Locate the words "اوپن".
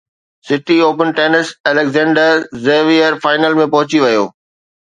0.87-1.07